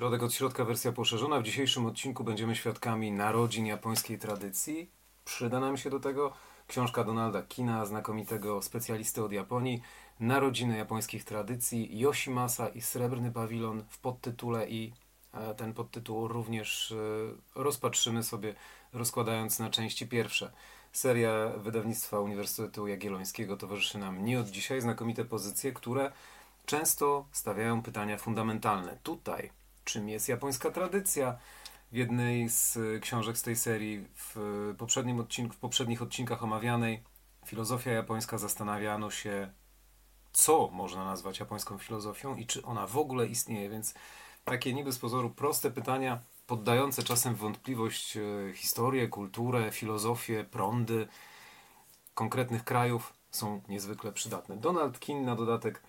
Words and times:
Środek 0.00 0.22
od 0.22 0.34
środka, 0.34 0.64
wersja 0.64 0.92
poszerzona. 0.92 1.40
W 1.40 1.42
dzisiejszym 1.42 1.86
odcinku 1.86 2.24
będziemy 2.24 2.56
świadkami 2.56 3.12
narodzin 3.12 3.66
japońskiej 3.66 4.18
tradycji. 4.18 4.90
Przyda 5.24 5.60
nam 5.60 5.76
się 5.76 5.90
do 5.90 6.00
tego 6.00 6.32
książka 6.66 7.04
Donalda 7.04 7.42
Kina, 7.42 7.86
znakomitego 7.86 8.62
specjalisty 8.62 9.24
od 9.24 9.32
Japonii, 9.32 9.82
Narodziny 10.20 10.76
japońskich 10.76 11.24
tradycji, 11.24 11.98
Yoshimasa 11.98 12.68
i 12.68 12.80
Srebrny 12.80 13.32
Pawilon 13.32 13.84
w 13.88 13.98
podtytule 13.98 14.68
i 14.68 14.92
e, 15.32 15.54
ten 15.54 15.74
podtytuł 15.74 16.28
również 16.28 16.92
e, 16.92 16.96
rozpatrzymy 17.62 18.22
sobie, 18.22 18.54
rozkładając 18.92 19.58
na 19.58 19.70
części 19.70 20.08
pierwsze. 20.08 20.52
Seria 20.92 21.46
wydawnictwa 21.56 22.20
Uniwersytetu 22.20 22.86
Jagiellońskiego 22.86 23.56
towarzyszy 23.56 23.98
nam 23.98 24.24
nie 24.24 24.40
od 24.40 24.46
dzisiaj. 24.46 24.80
Znakomite 24.80 25.24
pozycje, 25.24 25.72
które 25.72 26.12
często 26.66 27.24
stawiają 27.32 27.82
pytania 27.82 28.18
fundamentalne. 28.18 28.98
Tutaj 29.02 29.59
czym 29.92 30.08
jest 30.08 30.28
japońska 30.28 30.70
tradycja. 30.70 31.38
W 31.92 31.96
jednej 31.96 32.48
z 32.48 32.78
książek 33.02 33.38
z 33.38 33.42
tej 33.42 33.56
serii, 33.56 34.06
w, 34.14 34.36
poprzednim 34.78 35.20
odcinku, 35.20 35.54
w 35.54 35.58
poprzednich 35.58 36.02
odcinkach 36.02 36.42
omawianej, 36.42 37.02
filozofia 37.46 37.90
japońska 37.90 38.38
zastanawiano 38.38 39.10
się, 39.10 39.52
co 40.32 40.68
można 40.72 41.04
nazwać 41.04 41.40
japońską 41.40 41.78
filozofią 41.78 42.36
i 42.36 42.46
czy 42.46 42.62
ona 42.62 42.86
w 42.86 42.96
ogóle 42.96 43.26
istnieje. 43.26 43.68
Więc 43.68 43.94
takie 44.44 44.74
niby 44.74 44.92
z 44.92 44.98
pozoru 44.98 45.30
proste 45.30 45.70
pytania, 45.70 46.20
poddające 46.46 47.02
czasem 47.02 47.34
wątpliwość 47.34 48.16
e, 48.16 48.20
historię, 48.54 49.08
kulturę, 49.08 49.70
filozofię, 49.72 50.44
prądy 50.44 51.08
konkretnych 52.14 52.64
krajów, 52.64 53.12
są 53.30 53.60
niezwykle 53.68 54.12
przydatne. 54.12 54.56
Donald 54.56 55.00
Kin 55.00 55.24
na 55.24 55.36
dodatek 55.36 55.82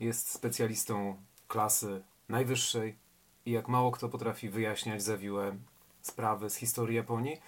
jest 0.00 0.30
specjalistą 0.30 1.16
klasy 1.48 2.02
najwyższej, 2.28 3.07
i 3.48 3.50
jak 3.50 3.68
mało 3.68 3.90
kto 3.90 4.08
potrafi 4.08 4.48
wyjaśniać 4.48 5.02
zawiłe 5.02 5.56
sprawy 6.02 6.50
z 6.50 6.56
historii 6.56 6.96
Japonii. 6.96 7.40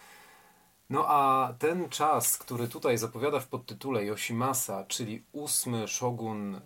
No 0.91 1.05
a 1.09 1.53
ten 1.59 1.89
czas, 1.89 2.39
który 2.39 2.69
tutaj 2.69 2.99
zapowiada 2.99 3.41
w 3.41 3.49
podtytule 3.49 4.05
Yoshimasa, 4.05 4.85
czyli 4.85 5.23
ósmy 5.33 5.89
shogun 5.89 6.55
y, 6.55 6.61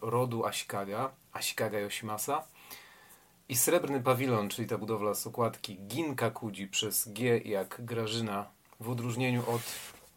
rodu 0.00 0.46
Ashikaga, 0.46 1.10
Ashikaga 1.32 1.78
Yoshimasa, 1.78 2.44
i 3.48 3.56
srebrny 3.56 4.00
pawilon, 4.00 4.48
czyli 4.48 4.68
ta 4.68 4.78
budowla 4.78 5.14
z 5.14 5.26
okładki 5.26 5.78
Ginkakuji 5.78 6.66
przez 6.66 7.08
G 7.08 7.38
jak 7.38 7.84
Grażyna, 7.84 8.46
w 8.80 8.90
odróżnieniu 8.90 9.42
od 9.50 9.62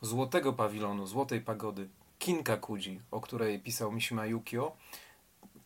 złotego 0.02 0.53
pawilonu, 0.53 1.08
złotej 1.08 1.42
pagody 1.42 1.90
Kinkakuji, 2.20 3.02
o 3.12 3.22
której 3.22 3.59
pisał 3.59 3.92
Mishima 3.92 4.26
Yukio, 4.26 4.72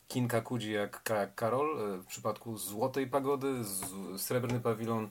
Kinka 0.08 0.42
Kudzi 0.42 0.72
jak, 0.72 1.04
Karol, 1.36 1.80
e, 1.80 1.98
w 1.98 2.06
przypadku 2.06 2.58
Złotej 2.58 3.08
Pagody, 3.08 3.54
Srebrny 4.18 4.60
Pawilon, 4.60 5.10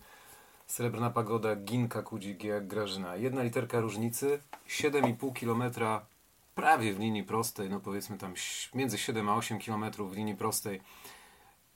Srebrna 0.67 1.11
Pagoda, 1.11 1.57
Ginka 1.57 2.03
Kudzik 2.03 2.45
jak 2.45 2.67
Grażyna. 2.67 3.17
Jedna 3.17 3.43
literka 3.43 3.81
różnicy, 3.81 4.41
7,5 4.69 5.33
km 5.41 5.75
prawie 6.55 6.95
w 6.95 6.99
linii 6.99 7.23
prostej, 7.25 7.71
no 7.71 7.81
powiedzmy 7.81 8.19
tam 8.19 8.35
między 8.75 8.99
7 8.99 9.29
a 9.29 9.37
8 9.37 9.59
km 9.59 9.85
w 10.11 10.17
linii 10.17 10.37
prostej 10.37 10.81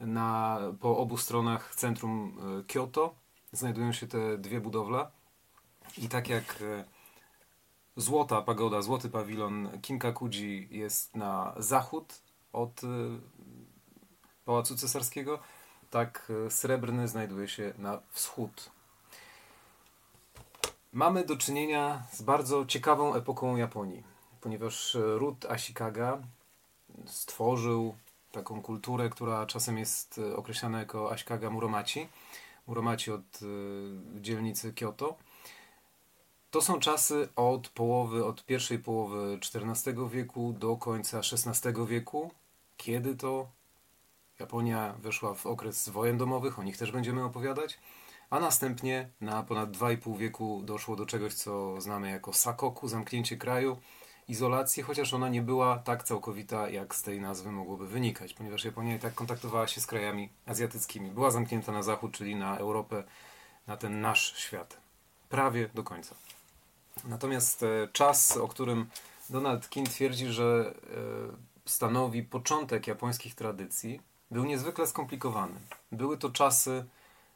na, 0.00 0.58
po 0.80 0.98
obu 0.98 1.16
stronach 1.16 1.74
centrum 1.74 2.38
e, 2.60 2.64
Kyoto 2.64 3.14
znajdują 3.52 3.92
się 3.92 4.06
te 4.06 4.38
dwie 4.38 4.60
budowle 4.60 5.06
i 5.98 6.08
tak 6.08 6.28
jak 6.28 6.62
e, 6.62 6.84
Złota 7.96 8.42
Pagoda, 8.42 8.82
Złoty 8.82 9.10
Pawilon 9.10 9.80
Kinkakuji 9.82 10.68
jest 10.70 11.16
na 11.16 11.54
zachód 11.56 12.20
od 12.52 12.84
y, 12.84 12.86
Pałacu 14.44 14.76
Cesarskiego, 14.76 15.38
tak 15.90 16.32
y, 16.46 16.50
srebrny 16.50 17.08
znajduje 17.08 17.48
się 17.48 17.72
na 17.78 18.00
wschód. 18.10 18.70
Mamy 20.92 21.24
do 21.24 21.36
czynienia 21.36 22.02
z 22.12 22.22
bardzo 22.22 22.66
ciekawą 22.66 23.14
epoką 23.14 23.56
Japonii, 23.56 24.02
ponieważ 24.40 24.96
ród 25.16 25.46
Ashikaga 25.46 26.18
stworzył 27.06 27.94
taką 28.32 28.62
kulturę, 28.62 29.10
która 29.10 29.46
czasem 29.46 29.78
jest 29.78 30.18
y, 30.18 30.36
określana 30.36 30.78
jako 30.78 31.12
Ashikaga 31.12 31.50
Muromachi. 31.50 32.08
Muromachi 32.66 33.10
od 33.10 33.40
dzielnicy 34.20 34.72
Kyoto. 34.72 35.16
To 36.50 36.60
są 36.62 36.80
czasy 36.80 37.28
od 37.36 37.68
połowy, 37.68 38.24
od 38.24 38.44
pierwszej 38.44 38.78
połowy 38.78 39.38
XIV 39.54 40.08
wieku 40.10 40.54
do 40.58 40.76
końca 40.76 41.18
XVI 41.18 41.86
wieku, 41.86 42.30
kiedy 42.78 43.16
to 43.16 43.48
Japonia 44.38 44.94
weszła 44.98 45.34
w 45.34 45.46
okres 45.46 45.88
wojen 45.88 46.18
domowych, 46.18 46.58
o 46.58 46.62
nich 46.62 46.76
też 46.78 46.92
będziemy 46.92 47.24
opowiadać, 47.24 47.78
a 48.30 48.40
następnie 48.40 49.10
na 49.20 49.42
ponad 49.42 49.70
2,5 49.70 50.18
wieku 50.18 50.62
doszło 50.64 50.96
do 50.96 51.06
czegoś, 51.06 51.34
co 51.34 51.80
znamy 51.80 52.10
jako 52.10 52.32
sakoku, 52.32 52.88
zamknięcie 52.88 53.36
kraju, 53.36 53.76
izolacji, 54.28 54.82
chociaż 54.82 55.14
ona 55.14 55.28
nie 55.28 55.42
była 55.42 55.78
tak 55.78 56.04
całkowita, 56.04 56.70
jak 56.70 56.94
z 56.94 57.02
tej 57.02 57.20
nazwy 57.20 57.52
mogłoby 57.52 57.88
wynikać, 57.88 58.34
ponieważ 58.34 58.64
Japonia 58.64 58.96
i 58.96 58.98
tak 58.98 59.14
kontaktowała 59.14 59.66
się 59.66 59.80
z 59.80 59.86
krajami 59.86 60.28
azjatyckimi. 60.46 61.10
Była 61.10 61.30
zamknięta 61.30 61.72
na 61.72 61.82
zachód, 61.82 62.12
czyli 62.12 62.36
na 62.36 62.58
Europę, 62.58 63.04
na 63.66 63.76
ten 63.76 64.00
nasz 64.00 64.36
świat. 64.36 64.80
Prawie 65.28 65.68
do 65.74 65.82
końca. 65.82 66.14
Natomiast 67.04 67.62
e, 67.62 67.88
czas, 67.92 68.36
o 68.36 68.48
którym 68.48 68.86
Donald 69.30 69.68
King 69.68 69.88
twierdzi, 69.88 70.26
że 70.26 70.74
e, 71.34 71.57
stanowi 71.70 72.22
początek 72.22 72.86
japońskich 72.86 73.34
tradycji, 73.34 74.00
był 74.30 74.44
niezwykle 74.44 74.86
skomplikowany. 74.86 75.60
Były 75.92 76.18
to 76.18 76.30
czasy 76.30 76.84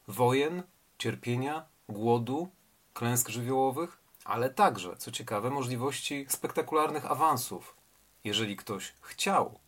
wojen, 0.09 0.63
cierpienia, 0.99 1.65
głodu, 1.89 2.49
klęsk 2.95 3.29
żywiołowych, 3.29 3.99
ale 4.25 4.51
także, 4.51 4.97
co 4.97 5.11
ciekawe, 5.11 5.51
możliwości 5.51 6.27
spektakularnych 6.29 7.11
awansów. 7.11 7.77
Jeżeli 8.25 8.57
ktoś 8.57 8.95
chciał, 9.01 9.59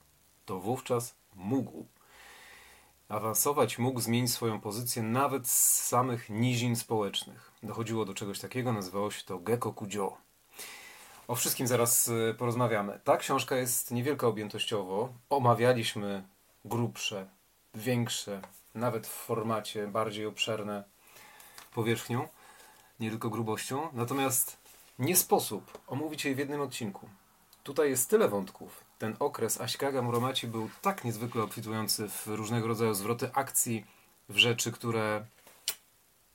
to 0.47 0.61
wówczas 0.61 1.15
mógł. 1.35 1.87
Awansować 3.09 3.79
mógł 3.79 4.01
zmienić 4.01 4.33
swoją 4.33 4.61
pozycję 4.61 5.03
nawet 5.03 5.49
z 5.49 5.87
samych 5.87 6.31
nizin 6.31 6.77
społecznych. 6.77 7.53
Dochodziło 7.63 8.05
do 8.05 8.15
czegoś 8.15 8.41
takiego, 8.41 8.73
nazywało 8.73 9.11
się 9.11 9.25
to 9.25 9.39
Gekkokujo. 9.39 10.17
O 11.29 11.35
wszystkim 11.35 11.67
zaraz 11.67 12.09
y, 12.09 12.35
porozmawiamy. 12.39 13.01
Ta 13.05 13.17
książka 13.17 13.57
jest 13.57 13.91
niewielka 13.91 14.27
objętościowo. 14.27 15.13
Omawialiśmy 15.31 16.25
grubsze, 16.65 17.29
większe, 17.75 18.41
nawet 18.75 19.07
w 19.07 19.11
formacie 19.11 19.87
bardziej 19.87 20.27
obszerne 20.27 20.85
powierzchnią, 21.75 22.29
nie 23.01 23.11
tylko 23.11 23.31
grubością. 23.31 23.89
Natomiast 23.93 24.57
nie 24.99 25.17
sposób 25.17 25.79
omówić 25.87 26.25
jej 26.25 26.35
w 26.35 26.39
jednym 26.39 26.61
odcinku. 26.61 27.09
Tutaj 27.63 27.91
jest 27.91 28.11
tyle 28.11 28.29
wątków. 28.29 28.85
Ten 28.99 29.17
okres 29.19 29.61
Ashikaga 29.61 30.03
Muromachi 30.03 30.47
był 30.47 30.71
tak 30.83 31.05
niezwykle 31.05 31.43
obfitujący 31.43 32.09
w 32.09 32.27
różnego 32.27 32.69
rodzaju 32.69 32.95
zwroty 32.95 33.31
akcji, 33.35 33.85
w 34.29 34.37
rzeczy, 34.37 34.73
które 34.73 35.27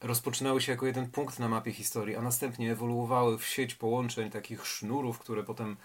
rozpoczynały 0.02 0.62
się 0.62 0.72
jako 0.72 0.86
jeden 0.86 1.12
punkt 1.12 1.40
na 1.40 1.50
mapie 1.50 1.72
historii, 1.72 2.16
a 2.16 2.22
następnie 2.22 2.72
ewoluowały 2.72 3.38
w 3.38 3.46
sieć 3.46 3.76
połączeń, 3.76 4.32
takich 4.32 4.68
sznurów, 4.68 5.20
które 5.20 5.44
potem 5.44 5.78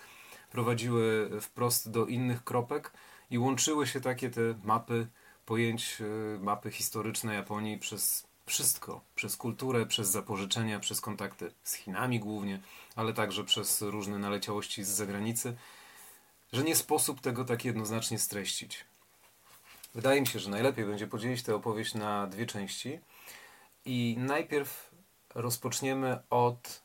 prowadziły 0.51 1.31
wprost 1.41 1.91
do 1.91 2.07
innych 2.07 2.45
kropek 2.45 2.93
i 3.31 3.39
łączyły 3.39 3.87
się 3.87 4.01
takie 4.01 4.31
te 4.31 4.41
mapy 4.65 5.07
pojęć, 5.47 5.97
y, 6.01 6.39
mapy 6.41 6.71
historyczne 6.71 7.35
Japonii 7.35 7.79
przez 7.79 8.27
wszystko, 8.47 9.01
przez 9.15 9.37
kulturę, 9.37 9.87
przez 9.87 10.09
zapożyczenia, 10.09 10.81
przez 10.81 11.01
kontakty 11.01 11.53
z 11.63 11.75
Chinami 11.75 12.21
głównie, 12.21 12.61
ale 12.97 13.13
także 13.13 13.45
przez 13.45 13.83
różne 13.83 14.19
naleciałości 14.19 14.85
z 14.85 14.89
zagranicy, 14.89 15.57
że 16.53 16.65
nie 16.65 16.77
sposób 16.77 17.21
tego 17.21 17.45
tak 17.45 17.65
jednoznacznie 17.65 18.19
streścić. 18.19 18.85
Wydaje 19.95 20.21
mi 20.21 20.27
się, 20.27 20.39
że 20.39 20.51
najlepiej 20.51 20.85
będzie 20.85 21.07
podzielić 21.07 21.43
tę 21.43 21.55
opowieść 21.55 21.95
na 21.95 22.27
dwie 22.27 22.47
części– 22.47 22.99
i 23.85 24.17
najpierw 24.19 24.91
rozpoczniemy 25.35 26.19
od 26.31 26.83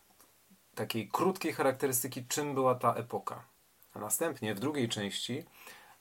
takiej 0.75 1.09
krótkiej 1.09 1.53
charakterystyki, 1.53 2.25
czym 2.25 2.53
była 2.53 2.75
ta 2.75 2.93
epoka. 2.93 3.45
A 3.93 3.99
następnie 3.99 4.55
w 4.55 4.59
drugiej 4.59 4.89
części 4.89 5.45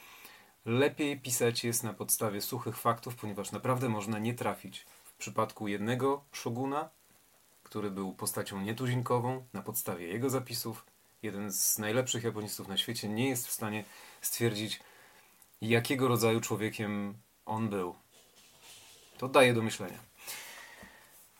Lepiej 0.66 1.20
pisać 1.20 1.64
jest 1.64 1.84
na 1.84 1.94
podstawie 1.94 2.42
suchych 2.42 2.78
faktów, 2.78 3.16
ponieważ 3.16 3.52
naprawdę 3.52 3.90
można 3.90 4.20
nie 4.20 4.34
trafić. 4.34 4.86
W 5.04 5.14
przypadku 5.14 5.68
jednego 5.68 6.24
szoguna, 6.32 6.90
który 7.64 7.92
był 7.92 8.14
postacią 8.14 8.62
nietuzinkową, 8.62 9.46
na 9.54 9.62
podstawie 9.62 10.08
jego 10.08 10.30
zapisów, 10.30 10.86
jeden 11.24 11.52
z 11.52 11.80
najlepszych 11.80 12.24
japonistów 12.24 12.68
na 12.68 12.78
świecie 12.78 13.10
nie 13.10 13.30
jest 13.30 13.48
w 13.48 13.52
stanie 13.52 13.84
stwierdzić, 14.22 14.80
jakiego 15.62 16.08
rodzaju 16.08 16.42
człowiekiem 16.42 17.14
on 17.46 17.70
był. 17.70 17.96
To 19.18 19.28
daje 19.28 19.54
do 19.54 19.62
myślenia. 19.62 20.00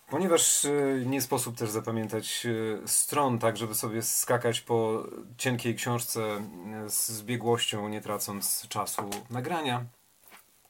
Ponieważ 0.10 0.66
e, 0.66 0.72
nie 1.06 1.22
sposób 1.22 1.58
też 1.58 1.70
zapamiętać 1.70 2.46
e, 2.46 2.88
stron, 2.88 3.40
tak 3.40 3.58
żeby 3.58 3.76
sobie 3.76 4.02
skakać 4.02 4.62
po 4.62 5.04
cienkiej 5.38 5.76
książce 5.76 6.22
e, 6.24 6.90
z 6.90 7.22
biegłością, 7.22 7.90
nie 7.90 8.02
tracąc 8.02 8.68
czasu 8.70 9.10
nagrania. 9.30 9.86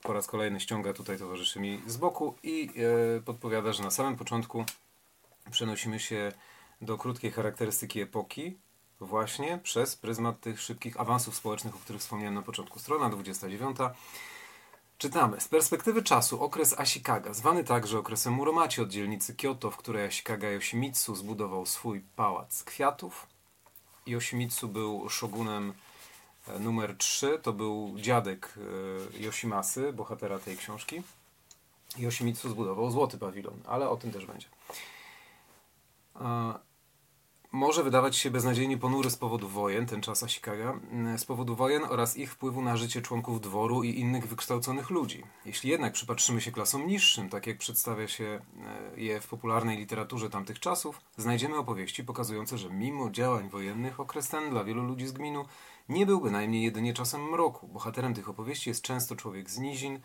Po 0.01 0.13
raz 0.13 0.27
kolejny 0.27 0.59
ściąga 0.59 0.93
tutaj 0.93 1.17
towarzyszy 1.17 1.59
mi 1.59 1.81
z 1.87 1.97
boku 1.97 2.35
i 2.43 2.69
podpowiada, 3.25 3.73
że 3.73 3.83
na 3.83 3.91
samym 3.91 4.15
początku 4.15 4.65
przenosimy 5.51 5.99
się 5.99 6.31
do 6.81 6.97
krótkiej 6.97 7.31
charakterystyki 7.31 8.01
epoki, 8.01 8.57
właśnie 8.99 9.59
przez 9.63 9.95
pryzmat 9.95 10.39
tych 10.39 10.61
szybkich 10.61 10.99
awansów 10.99 11.35
społecznych, 11.35 11.75
o 11.75 11.79
których 11.79 12.01
wspomniałem 12.01 12.33
na 12.33 12.41
początku. 12.41 12.79
Strona 12.79 13.09
29. 13.09 13.77
Czytamy. 14.97 15.41
Z 15.41 15.47
perspektywy 15.47 16.03
czasu 16.03 16.43
okres 16.43 16.79
Ashikaga, 16.79 17.33
zwany 17.33 17.63
także 17.63 17.99
okresem 17.99 18.33
Muromaci 18.33 18.81
od 18.81 18.89
dzielnicy 18.89 19.35
Kyoto, 19.35 19.71
w 19.71 19.77
której 19.77 20.05
Ashikaga 20.05 20.49
Yoshimitsu 20.49 21.15
zbudował 21.15 21.65
swój 21.65 22.01
pałac 22.15 22.63
kwiatów. 22.63 23.27
Yoshimitsu 24.05 24.67
był 24.67 25.09
szogunem 25.09 25.73
e, 26.47 26.59
numer 26.59 26.97
3, 26.97 27.39
to 27.43 27.53
był 27.53 27.95
dziadek 27.97 28.53
e, 29.17 29.25
Yoshimasy, 29.25 29.93
bohatera 29.93 30.39
tej 30.39 30.57
książki. 30.57 31.01
Yoshimitsu 31.97 32.49
zbudował 32.49 32.91
złoty 32.91 33.17
pawilon, 33.17 33.59
ale 33.67 33.89
o 33.89 33.97
tym 33.97 34.11
też 34.11 34.25
będzie 34.25 34.47
może 37.57 37.83
wydawać 37.83 38.15
się 38.15 38.31
beznadziejnie 38.31 38.77
ponury 38.77 39.09
z 39.09 39.15
powodu 39.15 39.47
wojen, 39.47 39.85
ten 39.85 40.01
czas 40.01 40.23
Ashikaga, 40.23 40.79
mm, 40.91 41.17
z 41.17 41.25
powodu 41.25 41.55
wojen 41.55 41.83
oraz 41.89 42.17
ich 42.17 42.31
wpływu 42.31 42.61
na 42.61 42.77
życie 42.77 43.01
członków 43.01 43.41
dworu 43.41 43.83
i 43.83 43.99
innych 43.99 44.27
wykształconych 44.27 44.89
ludzi. 44.89 45.23
Jeśli 45.45 45.69
jednak 45.69 45.93
przypatrzymy 45.93 46.41
się 46.41 46.51
klasom 46.51 46.87
niższym, 46.87 47.29
tak 47.29 47.47
jak 47.47 47.57
przedstawia 47.57 48.07
się 48.07 48.25
e, 48.95 49.01
je 49.01 49.21
w 49.21 49.27
popularnej 49.27 49.77
literaturze 49.77 50.29
tamtych 50.29 50.59
czasów, 50.59 51.01
znajdziemy 51.17 51.57
opowieści 51.57 52.03
pokazujące, 52.03 52.57
że 52.57 52.69
mimo 52.69 53.09
działań 53.09 53.49
wojennych 53.49 53.99
okres 53.99 54.29
ten 54.29 54.49
dla 54.49 54.63
wielu 54.63 54.83
ludzi 54.83 55.07
z 55.07 55.11
gminu 55.11 55.45
nie 55.89 56.05
był 56.05 56.21
bynajmniej 56.21 56.63
jedynie 56.63 56.93
czasem 56.93 57.29
mroku. 57.29 57.67
Bohaterem 57.67 58.13
tych 58.13 58.29
opowieści 58.29 58.69
jest 58.69 58.81
często 58.81 59.15
człowiek 59.15 59.49
z 59.49 59.57
nizin, 59.57 59.99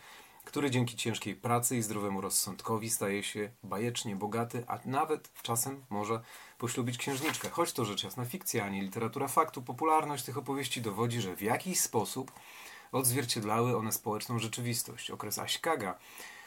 który 0.44 0.70
dzięki 0.70 0.96
ciężkiej 0.96 1.34
pracy 1.34 1.76
i 1.76 1.82
zdrowemu 1.82 2.20
rozsądkowi 2.20 2.90
staje 2.90 3.22
się 3.22 3.50
bajecznie 3.62 4.16
bogaty, 4.16 4.64
a 4.66 4.78
nawet 4.84 5.42
czasem 5.42 5.84
może 5.90 6.20
poślubić 6.62 6.98
księżniczkę. 6.98 7.50
Choć 7.50 7.72
to 7.72 7.84
rzecz 7.84 8.04
jasna 8.04 8.24
fikcja, 8.24 8.64
a 8.64 8.68
nie 8.68 8.82
literatura 8.82 9.28
faktu, 9.28 9.62
popularność 9.62 10.24
tych 10.24 10.38
opowieści 10.38 10.80
dowodzi, 10.80 11.20
że 11.20 11.36
w 11.36 11.42
jakiś 11.42 11.80
sposób 11.80 12.32
odzwierciedlały 12.92 13.76
one 13.76 13.92
społeczną 13.92 14.38
rzeczywistość. 14.38 15.10
Okres 15.10 15.38
Ashikaga 15.38 15.98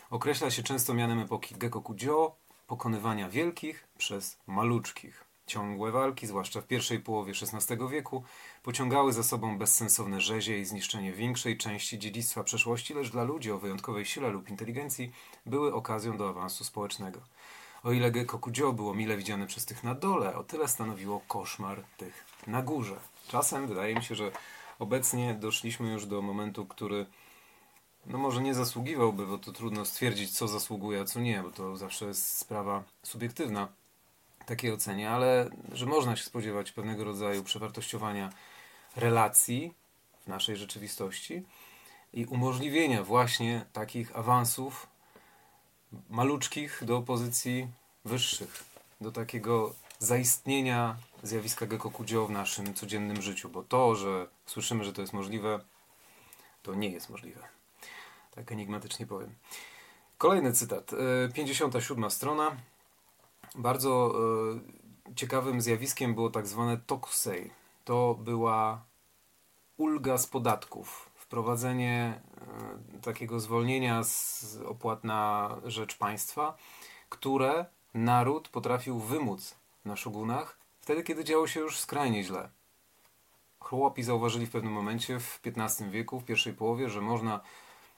określa 0.09 0.51
się 0.51 0.63
często 0.63 0.93
mianem 0.93 1.19
epoki 1.19 1.55
Gekokujō, 1.55 2.31
pokonywania 2.67 3.29
wielkich 3.29 3.87
przez 3.97 4.37
maluczkich. 4.47 5.25
Ciągłe 5.47 5.91
walki, 5.91 6.27
zwłaszcza 6.27 6.61
w 6.61 6.67
pierwszej 6.67 6.99
połowie 6.99 7.33
XVI 7.41 7.77
wieku, 7.89 8.23
pociągały 8.63 9.13
za 9.13 9.23
sobą 9.23 9.57
bezsensowne 9.57 10.21
rzezie 10.21 10.59
i 10.59 10.65
zniszczenie 10.65 11.13
większej 11.13 11.57
części 11.57 11.99
dziedzictwa 11.99 12.43
przeszłości, 12.43 12.93
lecz 12.93 13.09
dla 13.09 13.23
ludzi 13.23 13.51
o 13.51 13.57
wyjątkowej 13.57 14.05
sile 14.05 14.29
lub 14.29 14.49
inteligencji 14.49 15.11
były 15.45 15.73
okazją 15.73 16.17
do 16.17 16.29
awansu 16.29 16.63
społecznego. 16.63 17.19
O 17.85 17.91
ile 17.91 18.11
Gekokujō 18.11 18.73
było 18.73 18.93
mile 18.93 19.17
widziane 19.17 19.47
przez 19.47 19.65
tych 19.65 19.83
na 19.83 19.95
dole, 19.95 20.35
o 20.35 20.43
tyle 20.43 20.67
stanowiło 20.67 21.21
koszmar 21.27 21.83
tych 21.97 22.25
na 22.47 22.61
górze. 22.61 22.95
Czasem 23.27 23.67
wydaje 23.67 23.95
mi 23.95 24.03
się, 24.03 24.15
że 24.15 24.31
obecnie 24.79 25.33
doszliśmy 25.33 25.91
już 25.91 26.05
do 26.05 26.21
momentu, 26.21 26.65
który 26.65 27.05
no 28.05 28.17
może 28.17 28.41
nie 28.41 28.53
zasługiwałby, 28.53 29.27
bo 29.27 29.37
to 29.37 29.51
trudno 29.51 29.85
stwierdzić, 29.85 30.31
co 30.31 30.47
zasługuje, 30.47 31.01
a 31.01 31.05
co 31.05 31.19
nie, 31.19 31.43
bo 31.43 31.51
to 31.51 31.77
zawsze 31.77 32.05
jest 32.05 32.37
sprawa 32.37 32.83
subiektywna 33.03 33.67
takiej 34.45 34.71
ocenie, 34.71 35.09
ale 35.09 35.49
że 35.71 35.85
można 35.85 36.15
się 36.15 36.23
spodziewać 36.23 36.71
pewnego 36.71 37.03
rodzaju 37.03 37.43
przewartościowania 37.43 38.29
relacji 38.95 39.73
w 40.23 40.27
naszej 40.27 40.57
rzeczywistości 40.57 41.43
i 42.13 42.25
umożliwienia 42.25 43.03
właśnie 43.03 43.65
takich 43.73 44.17
awansów 44.17 44.94
maluczkich 46.09 46.83
do 46.85 47.01
pozycji 47.01 47.67
wyższych, 48.05 48.63
do 49.01 49.11
takiego 49.11 49.73
zaistnienia 49.99 50.95
zjawiska 51.23 51.65
Gekokujio 51.65 52.25
w 52.27 52.31
naszym 52.31 52.73
codziennym 52.73 53.21
życiu, 53.21 53.49
bo 53.49 53.63
to, 53.63 53.95
że 53.95 54.27
słyszymy, 54.45 54.83
że 54.83 54.93
to 54.93 55.01
jest 55.01 55.13
możliwe, 55.13 55.59
to 56.63 56.75
nie 56.75 56.89
jest 56.89 57.09
możliwe. 57.09 57.41
Tak 58.35 58.51
enigmatycznie 58.51 59.05
powiem. 59.05 59.35
Kolejny 60.17 60.53
cytat. 60.53 60.91
57 61.33 62.03
e, 62.03 62.09
strona. 62.09 62.57
Bardzo 63.55 64.15
e, 65.09 65.15
ciekawym 65.15 65.61
zjawiskiem 65.61 66.15
było 66.15 66.29
tak 66.29 66.47
zwane 66.47 66.77
tokusei. 66.77 67.51
To 67.85 68.15
była 68.19 68.83
ulga 69.77 70.17
z 70.17 70.27
podatków, 70.27 71.09
wprowadzenie 71.35 72.21
e, 72.97 73.01
takiego 73.01 73.39
zwolnienia 73.39 74.03
z 74.03 74.57
opłat 74.65 75.03
na 75.03 75.49
rzecz 75.65 75.97
państwa, 75.97 76.57
które 77.09 77.65
naród 77.93 78.49
potrafił 78.49 78.99
wymóc 78.99 79.55
na 79.85 79.95
szogunach 79.95 80.57
wtedy, 80.81 81.03
kiedy 81.03 81.23
działo 81.23 81.47
się 81.47 81.59
już 81.59 81.79
skrajnie 81.79 82.23
źle. 82.23 82.49
Chłopi 83.59 84.03
zauważyli 84.03 84.45
w 84.45 84.51
pewnym 84.51 84.73
momencie 84.73 85.19
w 85.19 85.39
XV 85.45 85.89
wieku, 85.89 86.19
w 86.19 86.25
pierwszej 86.25 86.53
połowie, 86.53 86.89
że 86.89 87.01
można 87.01 87.39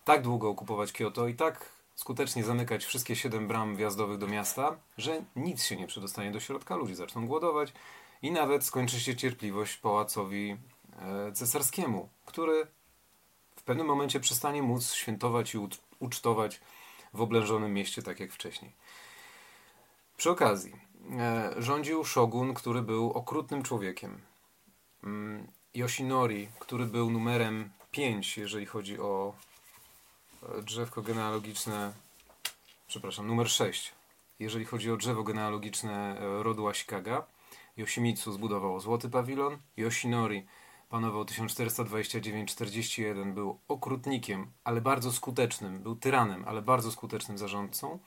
tak 0.06 0.22
długo 0.22 0.50
okupować 0.50 0.92
Kyoto 0.92 1.28
i 1.28 1.36
tak 1.36 1.70
skutecznie 1.96 2.44
zamykać 2.44 2.86
wszystkie 2.86 3.16
siedem 3.16 3.48
bram 3.48 3.76
wjazdowych 3.76 4.18
do 4.18 4.28
miasta, 4.28 4.78
że 4.98 5.24
nic 5.36 5.64
się 5.64 5.76
nie 5.76 5.88
przedostanie 5.88 6.32
do 6.32 6.40
środka, 6.40 6.76
ludzie 6.76 6.96
zaczną 6.96 7.28
głodować 7.28 7.74
i 8.22 8.32
nawet 8.32 8.64
skończy 8.64 9.00
się 9.00 9.16
cierpliwość 9.16 9.78
pałacowi 9.78 10.58
e, 11.00 11.32
cesarskiemu, 11.32 12.10
który 12.26 12.68
pewnym 13.68 13.88
momencie 13.88 14.20
przestanie 14.20 14.64
móc 14.64 14.94
świętować 14.94 15.56
i 15.56 15.58
ucztować 16.00 16.62
w 17.14 17.22
oblężonym 17.22 17.74
mieście 17.74 18.02
tak 18.02 18.20
jak 18.20 18.32
wcześniej. 18.32 18.72
Przy 20.18 20.30
okazji, 20.30 20.76
e, 21.20 21.54
rządził 21.58 22.06
szogun, 22.06 22.54
który 22.54 22.82
był 22.82 23.12
okrutnym 23.12 23.64
człowiekiem. 23.64 24.22
Mm, 25.04 25.48
Yoshinori, 25.74 26.48
który 26.60 26.86
był 26.86 27.10
numerem 27.12 27.70
5, 27.92 28.38
jeżeli 28.38 28.66
chodzi 28.66 29.00
o 29.00 29.34
e, 30.44 30.62
drzewko 30.62 31.02
genealogiczne, 31.02 31.94
przepraszam, 32.88 33.28
numer 33.28 33.50
6, 33.50 33.92
jeżeli 34.40 34.66
chodzi 34.66 34.92
o 34.92 34.98
drzewo 34.98 35.24
genealogiczne 35.24 36.20
e, 36.20 36.44
rodu 36.44 36.68
Ashikaga. 36.68 37.26
Yoshimitsu 37.78 38.32
zbudował 38.32 38.80
złoty 38.80 39.10
pawilon, 39.10 39.58
Yoshinori 39.78 40.46
panował 40.90 41.24
1429-41, 41.24 43.34
był 43.34 43.60
okrutnikiem, 43.68 44.52
ale 44.64 44.82
bardzo 44.82 45.12
skutecznym, 45.12 45.80
był 45.80 45.96
tyranem, 45.96 46.44
ale 46.48 46.62
bardzo 46.62 46.92
skutecznym 46.92 47.38
zarządcą 47.38 48.00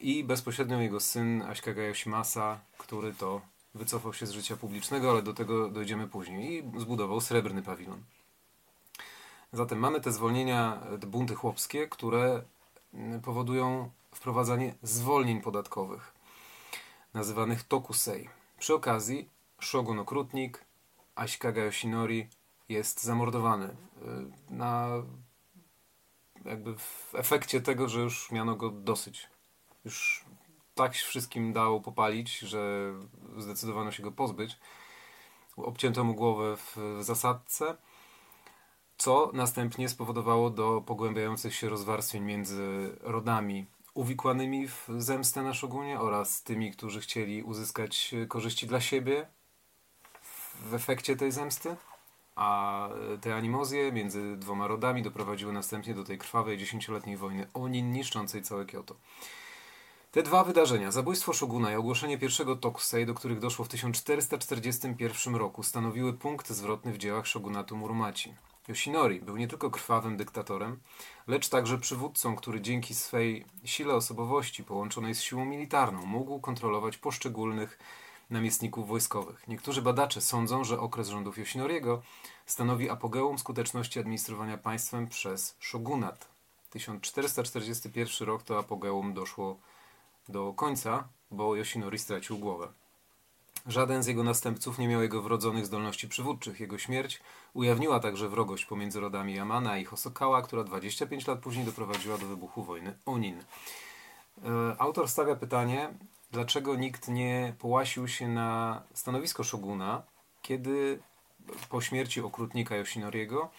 i 0.00 0.24
bezpośrednio 0.24 0.80
jego 0.80 1.00
syn 1.00 1.42
Ashikaga 1.42 1.82
Yoshimasa, 1.82 2.60
który 2.78 3.12
to 3.12 3.40
wycofał 3.74 4.14
się 4.14 4.26
z 4.26 4.30
życia 4.30 4.56
publicznego, 4.56 5.10
ale 5.10 5.22
do 5.22 5.34
tego 5.34 5.68
dojdziemy 5.68 6.08
później 6.08 6.64
i 6.76 6.80
zbudował 6.80 7.20
srebrny 7.20 7.62
pawilon. 7.62 8.02
Zatem 9.52 9.78
mamy 9.78 10.00
te 10.00 10.12
zwolnienia, 10.12 10.82
te 11.00 11.06
bunty 11.06 11.34
chłopskie, 11.34 11.88
które 11.88 12.42
powodują 13.22 13.90
wprowadzanie 14.14 14.74
zwolnień 14.82 15.40
podatkowych, 15.40 16.14
nazywanych 17.14 17.62
tokusei. 17.62 18.28
Przy 18.58 18.74
okazji 18.74 19.28
Shogun 19.60 19.98
Okrutnik, 19.98 20.64
Ashikaga 21.18 21.64
Yoshinori 21.64 22.28
jest 22.68 23.04
zamordowany 23.04 23.66
y, 23.66 23.74
na 24.50 24.88
jakby 26.44 26.78
w 26.78 27.14
efekcie 27.14 27.60
tego, 27.60 27.88
że 27.88 28.00
już 28.00 28.32
miano 28.32 28.56
go 28.56 28.70
dosyć. 28.70 29.26
Już 29.84 30.24
tak 30.74 30.94
wszystkim 30.94 31.52
dało 31.52 31.80
popalić, 31.80 32.38
że 32.38 32.92
zdecydowano 33.38 33.92
się 33.92 34.02
go 34.02 34.12
pozbyć. 34.12 34.58
Obcięto 35.56 36.04
mu 36.04 36.14
głowę 36.14 36.56
w 36.56 36.76
zasadce, 37.00 37.76
co 38.96 39.30
następnie 39.34 39.88
spowodowało 39.88 40.50
do 40.50 40.82
pogłębiających 40.86 41.54
się 41.54 41.68
rozwarstwień 41.68 42.24
między 42.24 42.96
rodami 43.00 43.66
uwikłanymi 43.94 44.68
w 44.68 44.88
zemstę 44.98 45.42
na 45.42 45.54
szogunie 45.54 46.00
oraz 46.00 46.42
tymi, 46.42 46.72
którzy 46.72 47.00
chcieli 47.00 47.42
uzyskać 47.42 48.14
korzyści 48.28 48.66
dla 48.66 48.80
siebie 48.80 49.26
w 50.58 50.74
efekcie 50.74 51.16
tej 51.16 51.32
zemsty. 51.32 51.76
A 52.36 52.88
te 53.20 53.34
animozje 53.34 53.92
między 53.92 54.36
dwoma 54.36 54.66
rodami 54.66 55.02
doprowadziły 55.02 55.52
następnie 55.52 55.94
do 55.94 56.04
tej 56.04 56.18
krwawej 56.18 56.58
dziesięcioletniej 56.58 57.16
wojny 57.16 57.46
Onin 57.54 57.92
niszczącej 57.92 58.42
całe 58.42 58.64
Kyoto. 58.64 58.94
Te 60.12 60.22
dwa 60.22 60.44
wydarzenia, 60.44 60.90
zabójstwo 60.90 61.32
Shoguna 61.32 61.72
i 61.72 61.74
ogłoszenie 61.74 62.18
pierwszego 62.18 62.56
Tokusei, 62.56 63.06
do 63.06 63.14
których 63.14 63.38
doszło 63.38 63.64
w 63.64 63.68
1441 63.68 65.36
roku, 65.36 65.62
stanowiły 65.62 66.12
punkt 66.12 66.48
zwrotny 66.50 66.92
w 66.92 66.98
dziełach 66.98 67.26
shogunatu 67.26 67.76
Muromachi. 67.76 68.34
Yoshinori 68.68 69.20
był 69.20 69.36
nie 69.36 69.48
tylko 69.48 69.70
krwawym 69.70 70.16
dyktatorem, 70.16 70.80
lecz 71.26 71.48
także 71.48 71.78
przywódcą, 71.78 72.36
który 72.36 72.60
dzięki 72.60 72.94
swej 72.94 73.44
sile 73.64 73.94
osobowości 73.94 74.64
połączonej 74.64 75.14
z 75.14 75.22
siłą 75.22 75.44
militarną 75.44 76.06
mógł 76.06 76.40
kontrolować 76.40 76.96
poszczególnych 76.96 77.78
namiestników 78.30 78.88
wojskowych. 78.88 79.48
Niektórzy 79.48 79.82
badacze 79.82 80.20
sądzą, 80.20 80.64
że 80.64 80.80
okres 80.80 81.08
rządów 81.08 81.38
Yoshinoriego 81.38 82.02
stanowi 82.46 82.90
apogeum 82.90 83.38
skuteczności 83.38 84.00
administrowania 84.00 84.58
państwem 84.58 85.08
przez 85.08 85.56
shogunat. 85.60 86.28
1441 86.70 88.28
rok 88.28 88.42
to 88.42 88.58
apogeum 88.58 89.14
doszło 89.14 89.58
do 90.28 90.52
końca, 90.52 91.08
bo 91.30 91.56
Yoshinori 91.56 91.98
stracił 91.98 92.38
głowę. 92.38 92.68
Żaden 93.66 94.02
z 94.02 94.06
jego 94.06 94.24
następców 94.24 94.78
nie 94.78 94.88
miał 94.88 95.02
jego 95.02 95.22
wrodzonych 95.22 95.66
zdolności 95.66 96.08
przywódczych. 96.08 96.60
Jego 96.60 96.78
śmierć 96.78 97.20
ujawniła 97.54 98.00
także 98.00 98.28
wrogość 98.28 98.64
pomiędzy 98.64 99.00
rodami 99.00 99.34
Yamana 99.34 99.78
i 99.78 99.84
Hosokawa, 99.84 100.42
która 100.42 100.64
25 100.64 101.26
lat 101.26 101.38
później 101.38 101.66
doprowadziła 101.66 102.18
do 102.18 102.26
wybuchu 102.26 102.62
wojny 102.62 102.98
Onin. 103.06 103.38
E, 103.38 104.76
autor 104.78 105.08
stawia 105.08 105.36
pytanie, 105.36 105.94
dlaczego 106.30 106.76
nikt 106.76 107.08
nie 107.08 107.54
połasił 107.58 108.08
się 108.08 108.28
na 108.28 108.82
stanowisko 108.94 109.44
szoguna, 109.44 110.02
kiedy 110.42 111.02
po 111.68 111.80
śmierci 111.80 112.20
okrutnika 112.20 112.76
Yoshinoriego 112.76 113.50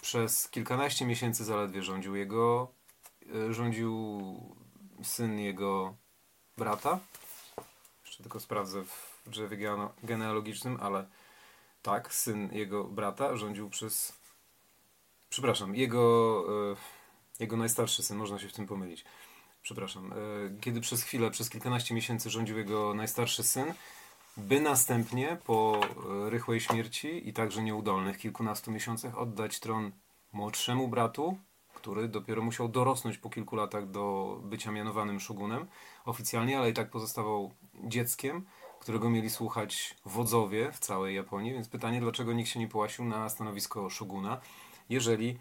przez 0.00 0.48
kilkanaście 0.48 1.06
miesięcy 1.06 1.44
zaledwie 1.44 1.82
rządził 1.82 2.16
jego 2.16 2.68
e, 3.34 3.52
rządził 3.52 4.22
syn 5.02 5.38
jego 5.38 5.94
brata. 6.58 6.98
Jeszcze 8.04 8.22
tylko 8.22 8.40
sprawdzę 8.40 8.84
w 8.84 9.22
drzewie 9.26 9.68
genealogicznym, 10.02 10.78
ale 10.80 11.06
tak, 11.82 12.14
syn 12.14 12.48
jego 12.52 12.84
brata 12.84 13.36
rządził 13.36 13.70
przez. 13.70 14.12
Przepraszam, 15.30 15.76
jego, 15.76 16.44
e, 16.72 16.76
jego 17.40 17.56
najstarszy 17.56 18.02
syn, 18.02 18.16
można 18.16 18.38
się 18.38 18.48
w 18.48 18.52
tym 18.52 18.66
pomylić. 18.66 19.04
Przepraszam. 19.62 20.12
E, 20.12 20.16
kiedy 20.60 20.80
przez 20.80 21.02
chwilę, 21.02 21.30
przez 21.30 21.50
kilkanaście 21.50 21.94
miesięcy 21.94 22.30
rządził 22.30 22.58
jego 22.58 22.94
najstarszy 22.94 23.42
syn, 23.42 23.74
by 24.36 24.60
następnie 24.60 25.38
po 25.44 25.80
e, 26.26 26.30
rychłej 26.30 26.60
śmierci 26.60 27.28
i 27.28 27.32
także 27.32 27.62
nieudolnych 27.62 28.18
kilkunastu 28.18 28.70
miesiącach 28.70 29.18
oddać 29.18 29.60
tron 29.60 29.92
młodszemu 30.32 30.88
bratu, 30.88 31.38
który 31.74 32.08
dopiero 32.08 32.42
musiał 32.42 32.68
dorosnąć 32.68 33.18
po 33.18 33.30
kilku 33.30 33.56
latach 33.56 33.90
do 33.90 34.36
bycia 34.44 34.72
mianowanym 34.72 35.20
szogunem 35.20 35.66
oficjalnie, 36.04 36.58
ale 36.58 36.70
i 36.70 36.72
tak 36.72 36.90
pozostawał 36.90 37.54
dzieckiem, 37.84 38.46
którego 38.80 39.10
mieli 39.10 39.30
słuchać 39.30 39.96
wodzowie 40.04 40.72
w 40.72 40.78
całej 40.78 41.14
Japonii. 41.16 41.52
Więc 41.52 41.68
pytanie, 41.68 42.00
dlaczego 42.00 42.32
nikt 42.32 42.50
się 42.50 42.60
nie 42.60 42.68
połasił 42.68 43.04
na 43.04 43.28
stanowisko 43.28 43.90
szoguna, 43.90 44.40
jeżeli 44.88 45.38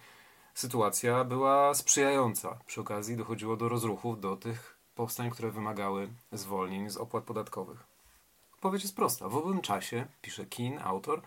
sytuacja 0.53 1.23
była 1.23 1.73
sprzyjająca. 1.73 2.57
Przy 2.65 2.81
okazji 2.81 3.17
dochodziło 3.17 3.57
do 3.57 3.69
rozruchów, 3.69 4.19
do 4.19 4.35
tych 4.35 4.77
powstań, 4.95 5.29
które 5.29 5.51
wymagały 5.51 6.09
zwolnień 6.31 6.89
z 6.89 6.97
opłat 6.97 7.23
podatkowych. 7.23 7.83
Odpowiedź 8.53 8.83
jest 8.83 8.95
prosta. 8.95 9.29
W 9.29 9.37
owym 9.37 9.61
czasie, 9.61 10.05
pisze 10.21 10.45
Kin, 10.45 10.79
autor, 10.83 11.21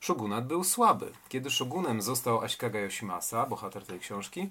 Shogunat 0.00 0.46
był 0.46 0.64
słaby. 0.64 1.12
Kiedy 1.28 1.50
shogunem 1.50 2.02
został 2.02 2.40
Ashikaga 2.40 2.80
Yoshimasa, 2.80 3.46
bohater 3.46 3.86
tej 3.86 4.00
książki, 4.00 4.50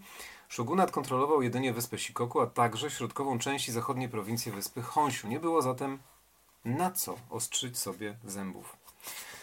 shogunat 0.50 0.92
kontrolował 0.92 1.42
jedynie 1.42 1.74
wyspę 1.74 1.98
Shikoku, 1.98 2.42
a 2.42 2.48
także 2.48 2.92
środkową 2.92 3.40
część 3.40 3.70
i 3.70 3.72
zachodniej 3.72 4.10
prowincji 4.10 4.52
wyspy 4.52 4.82
Honshu. 4.82 5.28
Nie 5.28 5.40
było 5.40 5.62
zatem 5.62 6.00
na 6.66 6.92
co 6.92 7.16
ostrzyć 7.30 7.78
sobie 7.78 8.18
zębów. 8.26 8.78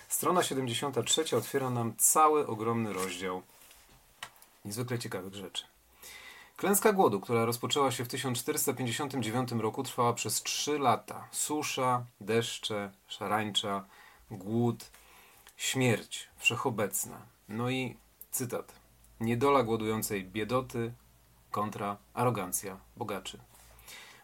Strona 0.09 0.43
73 0.43 1.37
otwiera 1.37 1.71
nam 1.71 1.95
cały 1.97 2.47
ogromny 2.47 2.93
rozdział 2.93 3.43
niezwykle 4.65 4.99
ciekawych 4.99 5.35
rzeczy. 5.35 5.65
Klęska 6.57 6.93
głodu, 6.93 7.21
która 7.21 7.45
rozpoczęła 7.45 7.91
się 7.91 8.05
w 8.05 8.09
1459 8.09 9.53
roku, 9.53 9.83
trwała 9.83 10.13
przez 10.13 10.43
3 10.43 10.79
lata. 10.79 11.29
Susza, 11.31 12.05
deszcze, 12.21 12.91
szarańcza, 13.07 13.85
głód, 14.31 14.91
Śmierć 15.57 16.29
wszechobecna. 16.37 17.23
No 17.49 17.71
i 17.71 17.97
cytat. 18.31 18.73
Niedola 19.21 19.63
głodującej 19.63 20.25
biedoty 20.25 20.93
kontra 21.51 21.97
arogancja 22.15 22.77
bogaczy. 22.97 23.39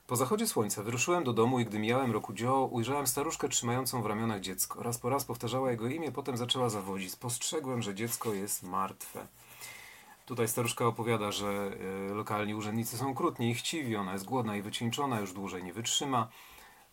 Po 0.06 0.16
zachodzie 0.16 0.46
słońca 0.46 0.82
wyruszyłem 0.82 1.24
do 1.24 1.32
domu 1.32 1.60
i 1.60 1.64
gdy 1.64 1.78
mijałem 1.78 2.12
roku 2.12 2.32
dzieło, 2.32 2.66
ujrzałem 2.66 3.06
staruszkę 3.06 3.48
trzymającą 3.48 4.02
w 4.02 4.06
ramionach 4.06 4.40
dziecko. 4.40 4.82
Raz 4.82 4.98
po 4.98 5.10
raz 5.10 5.24
powtarzała 5.24 5.70
jego 5.70 5.88
imię, 5.88 6.12
potem 6.12 6.36
zaczęła 6.36 6.68
zawodzić. 6.68 7.12
Spostrzegłem, 7.12 7.82
że 7.82 7.94
dziecko 7.94 8.34
jest 8.34 8.62
martwe. 8.62 9.26
Tutaj 10.30 10.48
staruszka 10.48 10.86
opowiada, 10.86 11.32
że 11.32 11.70
y, 12.10 12.14
lokalni 12.14 12.54
urzędnicy 12.54 12.98
są 12.98 13.14
krótni 13.14 13.50
i 13.50 13.54
chciwi, 13.54 13.96
ona 13.96 14.12
jest 14.12 14.24
głodna 14.24 14.56
i 14.56 14.62
wycieńczona, 14.62 15.20
już 15.20 15.32
dłużej 15.32 15.64
nie 15.64 15.72
wytrzyma. 15.72 16.28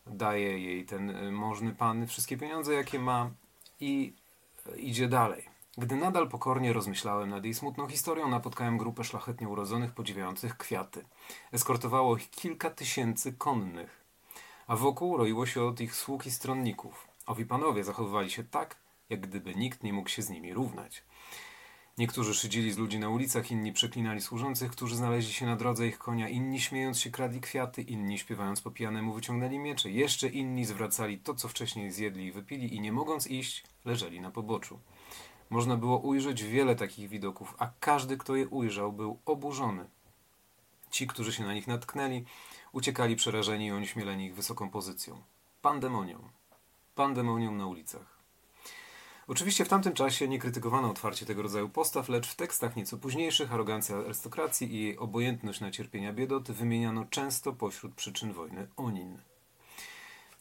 Daje 0.08 0.60
jej 0.60 0.86
ten 0.86 1.10
y, 1.10 1.32
możny 1.32 1.72
pan 1.72 2.08
wszystkie 2.08 2.38
pieniądze, 2.38 2.74
jakie 2.74 3.00
ma 3.00 3.32
i 3.80 4.14
idzie 4.78 5.08
dalej. 5.08 5.50
Gdy 5.78 5.96
nadal 5.96 6.30
pokornie 6.30 6.74
rozmyślałem 6.74 7.30
nad 7.30 7.44
jej 7.44 7.54
smutną 7.54 7.88
historią, 7.88 8.28
napotkałem 8.28 8.78
grupę 8.78 9.04
szlachetnie 9.04 9.48
urodzonych, 9.48 9.92
podziwiających 9.92 10.58
kwiaty. 10.58 11.06
Eskortowało 11.52 12.18
ich 12.18 12.30
kilka 12.30 12.70
tysięcy 12.70 13.34
konnych, 13.34 14.04
a 14.68 14.76
wokół 14.76 15.18
roiło 15.18 15.46
się 15.46 15.64
od 15.64 15.82
ich 15.82 15.96
sług 15.96 16.26
i 16.26 16.32
stronników. 16.32 17.08
Owi 17.26 17.46
panowie 17.46 17.84
zachowywali 17.84 18.32
się 18.32 18.44
tak, 18.44 18.76
jak 19.10 19.20
gdyby 19.20 19.56
nikt 19.56 19.84
nie 19.84 19.94
mógł 19.94 20.10
się 20.10 20.22
z 20.22 20.30
nimi 20.30 20.54
równać. 20.54 21.04
Niektórzy 21.98 22.34
szydzili 22.34 22.72
z 22.72 22.78
ludzi 22.78 23.00
na 23.00 23.10
ulicach, 23.10 23.52
inni 23.52 23.74
przeklinali 23.74 24.22
służących, 24.22 24.72
którzy 24.72 24.96
znaleźli 24.96 25.34
się 25.34 25.46
na 25.46 25.56
drodze 25.56 25.88
ich 25.88 25.98
konia, 25.98 26.30
inni 26.30 26.62
śmiejąc 26.62 27.00
się 27.00 27.12
kradli 27.12 27.42
kwiaty, 27.42 27.82
inni 27.82 28.20
śpiewając 28.20 28.62
po 28.62 28.72
pijanemu 28.72 29.14
wyciągnęli 29.14 29.60
miecze, 29.60 29.92
jeszcze 29.92 30.28
inni 30.28 30.66
zwracali 30.66 31.20
to, 31.20 31.36
co 31.36 31.48
wcześniej 31.48 31.92
zjedli 31.92 32.26
i 32.26 32.32
wypili 32.32 32.76
i 32.76 32.80
nie 32.80 32.92
mogąc 32.92 33.28
iść, 33.28 33.64
leżeli 33.86 34.22
na 34.22 34.32
poboczu. 34.32 34.80
Można 35.50 35.78
było 35.78 35.98
ujrzeć 36.00 36.44
wiele 36.44 36.76
takich 36.76 37.10
widoków, 37.10 37.56
a 37.58 37.72
każdy, 37.80 38.18
kto 38.18 38.36
je 38.36 38.48
ujrzał, 38.48 38.94
był 38.94 39.20
oburzony. 39.26 39.86
Ci, 40.90 41.08
którzy 41.08 41.34
się 41.34 41.44
na 41.44 41.54
nich 41.54 41.68
natknęli, 41.68 42.26
uciekali 42.72 43.16
przerażeni 43.16 43.66
i 43.66 43.72
onieśmieleni 43.72 44.26
ich 44.26 44.36
wysoką 44.36 44.70
pozycją. 44.70 45.22
Pandemonium. 45.62 46.30
Pandemonium 46.96 47.58
na 47.58 47.68
ulicach. 47.68 48.17
Oczywiście 49.28 49.66
w 49.66 49.70
tamtym 49.70 49.94
czasie 49.94 50.28
nie 50.28 50.40
krytykowano 50.40 50.90
otwarcie 50.90 51.26
tego 51.26 51.42
rodzaju 51.42 51.70
postaw, 51.70 52.10
lecz 52.10 52.28
w 52.28 52.36
tekstach 52.36 52.76
nieco 52.76 52.98
późniejszych 52.98 53.54
arogancja 53.54 53.98
arystokracji 53.98 54.76
i 54.76 54.82
jej 54.82 54.98
obojętność 54.98 55.60
na 55.60 55.72
cierpienia 55.72 56.14
biedoty 56.14 56.54
wymieniano 56.54 57.06
często 57.06 57.54
pośród 57.54 57.94
przyczyn 57.94 58.34
wojny 58.34 58.68
Onin. 58.76 59.18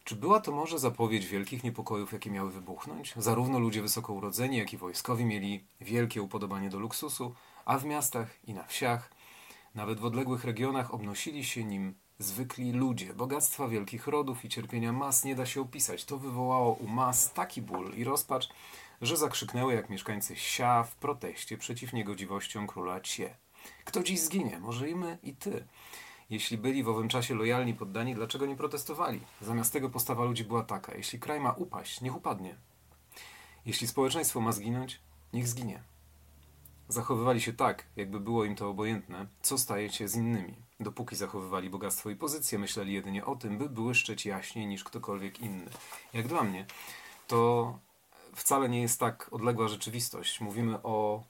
Czy 0.05 0.17
była 0.17 0.41
to 0.41 0.53
może 0.53 0.79
zapowiedź 0.79 1.27
wielkich 1.27 1.65
niepokojów, 1.65 2.13
jakie 2.13 2.31
miały 2.31 2.53
wybuchnąć? 2.53 3.15
Zarówno 3.17 3.59
ludzie 3.59 3.83
wysoko 3.83 4.13
urodzeni, 4.13 4.57
jak 4.57 4.73
i 4.73 4.77
wojskowi 4.77 5.25
mieli 5.25 5.65
wielkie 5.81 6.23
upodobanie 6.23 6.71
do 6.71 6.79
luksusu, 6.79 7.35
a 7.65 7.79
w 7.79 7.85
miastach 7.85 8.45
i 8.45 8.55
na 8.55 8.65
wsiach, 8.65 9.11
nawet 9.75 10.01
w 10.01 10.05
odległych 10.05 10.45
regionach, 10.45 10.95
obnosili 10.95 11.45
się 11.45 11.65
nim 11.65 11.95
zwykli 12.19 12.73
ludzie. 12.73 13.15
Bogactwa 13.15 13.69
wielkich 13.69 14.07
rodów 14.07 14.45
i 14.45 14.49
cierpienia 14.49 14.93
mas 14.93 15.25
nie 15.25 15.35
da 15.35 15.47
się 15.47 15.61
opisać. 15.61 16.05
To 16.05 16.19
wywołało 16.19 16.73
u 16.73 16.87
mas 16.87 17.33
taki 17.33 17.63
ból 17.63 17.95
i 17.95 18.05
rozpacz, 18.05 18.49
że 19.03 19.17
zakrzyknęły 19.17 19.75
jak 19.75 19.91
mieszkańcy 19.91 20.37
Sia 20.37 20.83
w 20.83 20.95
proteście 20.95 21.59
przeciw 21.59 21.93
niegodziwościom 21.93 22.67
króla 22.67 23.01
Cie. 23.01 23.37
Kto 23.85 24.03
dziś 24.03 24.21
zginie? 24.21 24.59
Może 24.61 24.91
i 24.91 24.95
my, 24.95 25.19
i 25.23 25.35
ty. 25.37 25.67
Jeśli 26.31 26.59
byli 26.59 26.83
w 26.83 26.89
owym 26.89 27.09
czasie 27.09 27.35
lojalni 27.35 27.75
poddani, 27.75 28.15
dlaczego 28.15 28.47
nie 28.47 28.57
protestowali? 28.57 29.21
Zamiast 29.41 29.73
tego 29.73 29.91
postawa 29.91 30.25
ludzi 30.25 30.45
była 30.45 30.63
taka: 30.63 30.95
jeśli 30.95 31.19
kraj 31.19 31.41
ma 31.41 31.53
upaść, 31.53 32.01
niech 32.01 32.17
upadnie. 32.17 32.57
Jeśli 33.67 33.87
społeczeństwo 33.87 34.41
ma 34.41 34.53
zginąć, 34.53 35.01
niech 35.33 35.49
zginie. 35.49 35.83
Zachowywali 36.89 37.41
się 37.41 37.53
tak, 37.53 37.87
jakby 37.97 38.21
było 38.21 38.45
im 38.45 38.57
to 38.57 38.69
obojętne, 38.69 39.27
co 39.43 39.59
staje 39.59 39.91
się 39.91 40.09
z 40.09 40.17
innymi. 40.17 40.66
Dopóki 40.81 41.17
zachowywali 41.17 41.71
bogactwo 41.71 42.11
i 42.11 42.17
pozycję, 42.17 42.59
myśleli 42.59 42.93
jedynie 42.93 43.25
o 43.25 43.37
tym, 43.37 43.59
by 43.59 43.69
błyszczeć 43.69 44.27
jaśniej 44.27 44.67
niż 44.67 44.85
ktokolwiek 44.85 45.41
inny. 45.41 45.71
Jak 46.13 46.29
dla 46.29 46.43
mnie, 46.43 46.67
to 47.27 47.79
wcale 48.35 48.69
nie 48.69 48.83
jest 48.83 49.01
tak 49.01 49.29
odległa 49.33 49.69
rzeczywistość. 49.69 50.41
Mówimy 50.41 50.83
o 50.83 51.25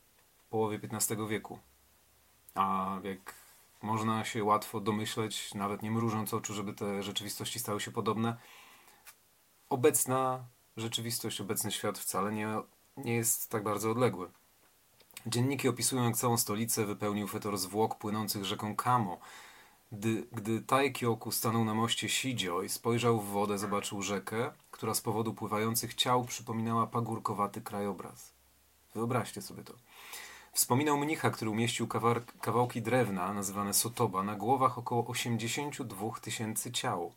połowie 0.50 0.80
XV 0.92 1.28
wieku. 1.28 1.58
A 2.54 2.96
jak 3.02 3.34
można 3.82 4.24
się 4.24 4.44
łatwo 4.44 4.80
domyśleć, 4.80 5.54
nawet 5.54 5.82
nie 5.82 5.90
mrużąc 5.90 6.34
oczu, 6.34 6.54
żeby 6.54 6.74
te 6.74 7.02
rzeczywistości 7.02 7.58
stały 7.58 7.80
się 7.80 7.90
podobne, 7.90 8.36
obecna 9.68 10.44
rzeczywistość, 10.76 11.40
obecny 11.40 11.72
świat 11.72 11.98
wcale 11.98 12.32
nie, 12.32 12.48
nie 12.96 13.14
jest 13.14 13.50
tak 13.50 13.62
bardzo 13.62 13.90
odległy. 13.90 14.30
Dzienniki 15.26 15.68
opisują, 15.68 16.04
jak 16.04 16.16
całą 16.16 16.36
stolicę 16.36 16.86
wypełnił 16.86 17.28
fetor 17.28 17.58
zwłok 17.58 17.98
płynących 17.98 18.44
rzeką 18.44 18.76
Kamo. 18.76 19.18
Gdy, 19.92 20.26
gdy 20.32 20.60
Taikioku 20.60 21.32
stanął 21.32 21.64
na 21.64 21.74
moście 21.74 22.08
Sidzio 22.08 22.62
i 22.62 22.68
spojrzał 22.68 23.20
w 23.20 23.26
wodę, 23.26 23.58
zobaczył 23.58 24.02
rzekę, 24.02 24.52
która 24.70 24.94
z 24.94 25.00
powodu 25.00 25.34
pływających 25.34 25.94
ciał 25.94 26.24
przypominała 26.24 26.86
pagórkowaty 26.86 27.60
krajobraz. 27.60 28.32
Wyobraźcie 28.94 29.42
sobie 29.42 29.64
to. 29.64 29.74
Wspominał 30.52 30.98
mnicha, 30.98 31.30
który 31.30 31.50
umieścił 31.50 31.88
kawałki 32.40 32.82
drewna, 32.82 33.32
nazywane 33.32 33.74
sotoba, 33.74 34.22
na 34.22 34.34
głowach 34.34 34.78
około 34.78 35.06
82 35.06 36.20
tysięcy 36.20 36.72
ciał, 36.72 37.12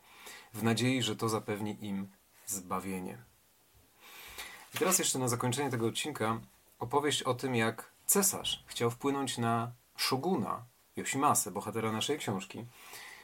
w 0.53 0.63
nadziei, 0.63 1.03
że 1.03 1.15
to 1.15 1.29
zapewni 1.29 1.85
im 1.85 2.07
zbawienie. 2.45 3.17
I 4.75 4.77
teraz 4.77 4.99
jeszcze 4.99 5.19
na 5.19 5.27
zakończenie 5.27 5.69
tego 5.69 5.87
odcinka 5.87 6.39
opowieść 6.79 7.23
o 7.23 7.33
tym, 7.33 7.55
jak 7.55 7.88
cesarz 8.09 8.63
chciał 8.67 8.91
wpłynąć 8.91 9.37
na 9.37 9.71
szoguna 9.97 10.63
Yoshimasę, 10.95 11.51
bohatera 11.51 11.91
naszej 11.91 12.17
książki, 12.17 12.65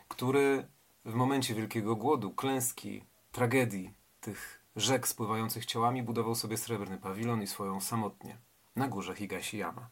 który 0.08 0.68
w 1.06 1.14
momencie 1.14 1.56
wielkiego 1.56 1.96
głodu, 1.96 2.32
klęski, 2.32 3.04
tragedii 3.32 3.94
tych 4.22 4.62
rzek 4.76 5.08
spływających 5.08 5.66
ciałami 5.66 6.04
budował 6.04 6.36
sobie 6.36 6.58
srebrny 6.58 6.98
pawilon 6.98 7.42
i 7.42 7.48
swoją 7.48 7.82
samotnie 7.82 8.38
na 8.76 8.88
górze 8.88 9.16
Higashiyama. 9.16 9.90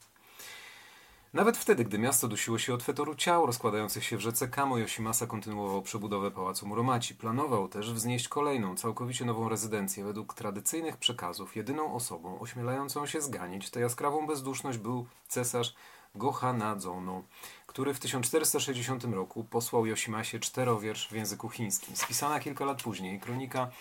Nawet 1.33 1.57
wtedy, 1.57 1.85
gdy 1.85 1.99
miasto 1.99 2.27
dusiło 2.27 2.59
się 2.59 2.73
od 2.73 2.83
fetoru 2.83 3.15
ciał 3.15 3.45
rozkładających 3.45 4.03
się 4.03 4.17
w 4.17 4.19
rzece 4.19 4.48
Kamo, 4.48 4.77
Yoshimasa 4.77 5.27
kontynuował 5.27 5.81
przebudowę 5.81 6.31
pałacu 6.31 6.67
Muromaci. 6.67 7.15
Planował 7.15 7.67
też 7.67 7.93
wznieść 7.93 8.27
kolejną, 8.27 8.75
całkowicie 8.75 9.25
nową 9.25 9.50
rezydencję. 9.50 10.03
Według 10.03 10.33
tradycyjnych 10.33 10.98
przekazów 10.98 11.55
jedyną 11.55 11.93
osobą 11.93 12.39
ośmielającą 12.39 13.05
się 13.05 13.22
zganić 13.22 13.69
tę 13.69 13.79
jaskrawą 13.79 14.27
bezduszność 14.27 14.77
był 14.77 15.07
cesarz 15.27 15.75
Gohanadzono, 16.15 17.24
który 17.67 17.93
w 17.93 18.00
1460 18.00 19.03
roku 19.03 19.43
posłał 19.43 19.85
Yoshimasie 19.85 20.39
czterowiersz 20.39 21.07
w 21.07 21.15
języku 21.15 21.50
chińskim. 21.50 21.96
Spisana 21.96 22.39
kilka 22.39 22.65
lat 22.65 22.83
później, 22.83 23.19
kronika 23.19 23.72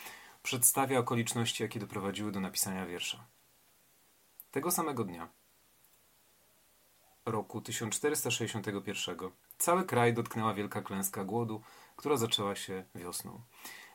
przedstawia 0.42 0.98
okoliczności, 0.98 1.62
jakie 1.62 1.80
doprowadziły 1.80 2.32
do 2.32 2.40
napisania 2.40 2.86
wiersza. 2.86 3.24
Tego 4.50 4.70
samego 4.70 5.04
dnia 5.04 5.41
roku 7.26 7.61
1461 7.61 9.16
cały 9.58 9.85
kraj 9.85 10.14
dotknęła 10.14 10.54
wielka 10.54 10.82
klęska 10.82 11.24
głodu, 11.24 11.62
która 11.96 12.16
zaczęła 12.16 12.54
się 12.54 12.85
wiosną. 12.94 13.40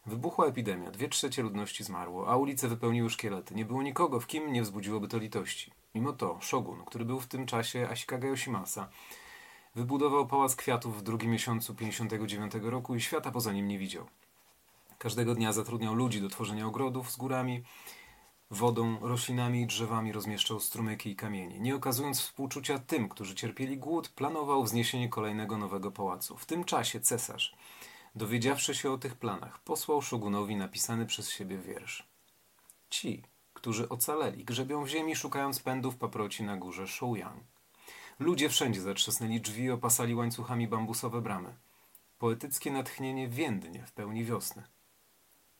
Wybuchła 0.05 0.45
epidemia, 0.45 0.91
dwie 0.91 1.09
trzecie 1.09 1.41
ludności 1.41 1.83
zmarło, 1.83 2.29
a 2.29 2.37
ulice 2.37 2.67
wypełniły 2.67 3.09
szkielety. 3.09 3.55
Nie 3.55 3.65
było 3.65 3.83
nikogo, 3.83 4.19
w 4.19 4.27
kim 4.27 4.53
nie 4.53 4.61
wzbudziłoby 4.61 5.07
to 5.07 5.17
litości. 5.17 5.71
Mimo 5.95 6.13
to 6.13 6.39
Shogun, 6.41 6.85
który 6.85 7.05
był 7.05 7.19
w 7.19 7.27
tym 7.27 7.45
czasie 7.45 7.87
Ashikaga 7.89 8.27
Yoshimasa, 8.27 8.89
wybudował 9.75 10.27
pałac 10.27 10.55
kwiatów 10.55 10.99
w 10.99 11.01
drugim 11.01 11.31
miesiącu 11.31 11.75
59 11.75 12.53
roku 12.61 12.95
i 12.95 13.01
świata 13.01 13.31
poza 13.31 13.53
nim 13.53 13.67
nie 13.67 13.79
widział. 13.79 14.05
Każdego 14.97 15.35
dnia 15.35 15.53
zatrudniał 15.53 15.95
ludzi 15.95 16.21
do 16.21 16.29
tworzenia 16.29 16.67
ogrodów 16.67 17.11
z 17.11 17.17
górami, 17.17 17.63
Wodą, 18.51 18.99
roślinami 18.99 19.61
i 19.61 19.67
drzewami 19.67 20.11
rozmieszczał 20.11 20.59
strumyki 20.59 21.09
i 21.09 21.15
kamienie. 21.15 21.59
Nie 21.59 21.75
okazując 21.75 22.21
współczucia 22.21 22.79
tym, 22.79 23.09
którzy 23.09 23.35
cierpieli 23.35 23.77
głód, 23.77 24.09
planował 24.09 24.63
wzniesienie 24.63 25.09
kolejnego 25.09 25.57
nowego 25.57 25.91
pałacu. 25.91 26.37
W 26.37 26.45
tym 26.45 26.63
czasie 26.63 26.99
cesarz, 26.99 27.55
dowiedziawszy 28.15 28.75
się 28.75 28.91
o 28.91 28.97
tych 28.97 29.15
planach, 29.15 29.59
posłał 29.59 30.01
szogunowi 30.01 30.55
napisany 30.55 31.05
przez 31.05 31.29
siebie 31.29 31.57
wiersz. 31.57 32.07
Ci, 32.89 33.23
którzy 33.53 33.89
ocaleli, 33.89 34.45
grzebią 34.45 34.83
w 34.83 34.87
ziemi, 34.87 35.15
szukając 35.15 35.59
pędów 35.59 35.97
paproci 35.97 36.43
na 36.43 36.57
górze 36.57 36.87
Shouyang. 36.87 37.43
Ludzie 38.19 38.49
wszędzie 38.49 38.81
zatrzasnęli 38.81 39.41
drzwi, 39.41 39.71
opasali 39.71 40.15
łańcuchami 40.15 40.67
bambusowe 40.67 41.21
bramy. 41.21 41.55
Poetyckie 42.19 42.71
natchnienie 42.71 43.27
więdnie 43.27 43.85
w 43.85 43.91
pełni 43.91 44.25
wiosny. 44.25 44.63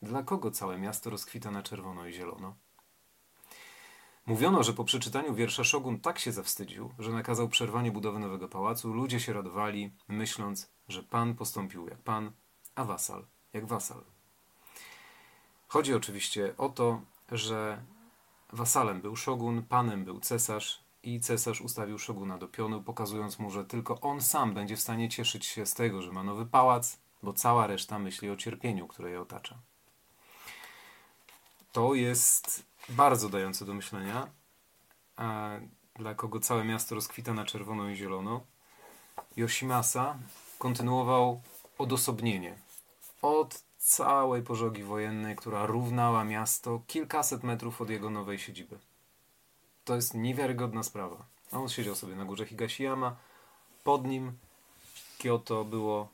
Dla 0.02 0.23
kogo 0.23 0.52
całe 0.52 0.78
miasto 0.78 1.10
rozkwita 1.10 1.52
na 1.52 1.63
czerwono 1.63 2.08
i 2.08 2.13
zielono? 2.13 2.56
Mówiono, 4.27 4.63
że 4.63 4.73
po 4.73 4.83
przeczytaniu 4.83 5.33
wiersza 5.33 5.63
Szogun 5.63 5.99
tak 5.99 6.19
się 6.19 6.31
zawstydził, 6.31 6.93
że 6.99 7.11
nakazał 7.11 7.49
przerwanie 7.49 7.91
budowy 7.91 8.19
nowego 8.19 8.47
pałacu. 8.47 8.93
Ludzie 8.93 9.19
się 9.19 9.33
radowali, 9.33 9.91
myśląc, 10.07 10.69
że 10.87 11.03
pan 11.03 11.35
postąpił 11.35 11.87
jak 11.87 11.97
pan, 11.97 12.31
a 12.75 12.83
wasal 12.83 13.25
jak 13.53 13.65
wasal. 13.65 14.03
Chodzi 15.67 15.93
oczywiście 15.93 16.53
o 16.57 16.69
to, 16.69 17.01
że 17.31 17.83
wasalem 18.53 19.01
był 19.01 19.15
szogun, 19.15 19.63
panem 19.63 20.05
był 20.05 20.19
cesarz 20.19 20.83
i 21.03 21.19
cesarz 21.19 21.61
ustawił 21.61 21.99
szoguna 21.99 22.37
do 22.37 22.47
pionu, 22.47 22.83
pokazując 22.83 23.39
mu, 23.39 23.51
że 23.51 23.65
tylko 23.65 23.99
on 24.01 24.21
sam 24.21 24.53
będzie 24.53 24.75
w 24.75 24.81
stanie 24.81 25.09
cieszyć 25.09 25.45
się 25.45 25.65
z 25.65 25.73
tego, 25.73 26.01
że 26.01 26.11
ma 26.11 26.23
nowy 26.23 26.45
pałac, 26.45 26.99
bo 27.23 27.33
cała 27.33 27.67
reszta 27.67 27.99
myśli 27.99 28.29
o 28.29 28.35
cierpieniu, 28.35 28.87
które 28.87 29.11
je 29.11 29.21
otacza. 29.21 29.57
To 31.71 31.93
jest 31.93 32.66
bardzo 32.89 33.30
dające 33.30 33.65
do 33.65 33.73
myślenia, 33.73 34.28
dla 35.95 36.15
kogo 36.15 36.39
całe 36.39 36.63
miasto 36.63 36.95
rozkwita 36.95 37.34
na 37.34 37.45
czerwono 37.45 37.89
i 37.89 37.95
zielono. 37.95 38.41
Yoshimasa 39.38 40.17
kontynuował 40.60 41.41
odosobnienie 41.78 42.58
od 43.21 43.63
całej 43.78 44.41
pożogi 44.41 44.84
wojennej, 44.84 45.36
która 45.36 45.65
równała 45.65 46.23
miasto 46.23 46.82
kilkaset 46.88 47.43
metrów 47.43 47.82
od 47.82 47.89
jego 47.89 48.10
nowej 48.10 48.39
siedziby. 48.39 48.80
To 49.86 49.95
jest 49.95 50.13
niewiarygodna 50.13 50.84
sprawa. 50.84 51.26
On 51.52 51.69
siedział 51.69 51.95
sobie 51.95 52.15
na 52.15 52.26
górze 52.26 52.45
Higashiyama, 52.45 53.15
pod 53.84 54.06
nim 54.06 54.38
Kyoto 55.17 55.65
było 55.65 56.08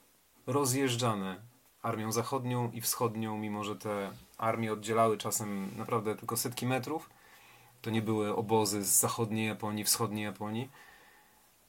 rozjeżdżane 0.47 1.41
armią 1.81 2.11
zachodnią 2.11 2.71
i 2.71 2.81
wschodnią, 2.81 3.37
mimo 3.37 3.63
że 3.63 3.75
te 3.75 4.11
armie 4.43 4.73
oddzielały 4.73 5.17
czasem 5.17 5.77
naprawdę 5.77 6.15
tylko 6.15 6.37
setki 6.37 6.65
metrów. 6.65 7.09
To 7.81 7.89
nie 7.89 8.01
były 8.01 8.35
obozy 8.35 8.83
z 8.83 8.99
zachodniej 8.99 9.47
Japonii, 9.47 9.83
wschodniej 9.83 10.23
Japonii. 10.23 10.69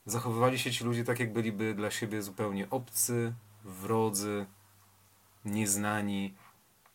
Zachowywali 0.06 0.58
się 0.58 0.72
ci 0.72 0.84
ludzie 0.84 1.04
tak, 1.04 1.20
jak 1.20 1.32
byliby 1.32 1.74
dla 1.74 1.90
siebie 1.90 2.22
zupełnie 2.22 2.70
obcy, 2.70 3.34
wrodzy, 3.64 4.46
nieznani 5.44 6.34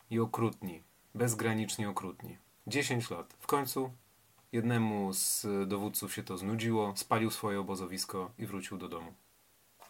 i 0.09 0.19
okrutni. 0.19 0.83
Bezgranicznie 1.15 1.89
okrutni. 1.89 2.37
10 2.67 3.09
lat. 3.09 3.33
W 3.39 3.47
końcu 3.47 3.91
jednemu 4.51 5.13
z 5.13 5.47
dowódców 5.67 6.13
się 6.13 6.23
to 6.23 6.37
znudziło, 6.37 6.93
spalił 6.95 7.31
swoje 7.31 7.59
obozowisko 7.59 8.31
i 8.37 8.45
wrócił 8.45 8.77
do 8.77 8.89
domu. 8.89 9.13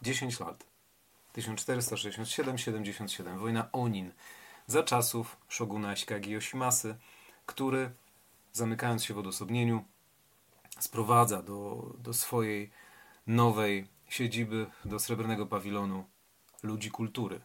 10 0.02 0.40
lat. 0.40 0.66
1467-77. 1.36 3.38
Wojna 3.38 3.68
Onin 3.72 4.12
za 4.70 4.82
czasów 4.82 5.36
szoguna 5.48 5.90
Ashikagi 5.90 6.30
Yoshimasy, 6.30 6.96
który 7.46 7.90
zamykając 8.52 9.04
się 9.04 9.14
w 9.14 9.18
odosobnieniu, 9.18 9.84
sprowadza 10.78 11.42
do, 11.42 11.90
do 11.98 12.14
swojej 12.14 12.70
nowej 13.26 13.86
siedziby, 14.08 14.66
do 14.84 14.98
srebrnego 14.98 15.46
pawilonu 15.46 16.04
ludzi 16.62 16.90
kultury 16.90 17.40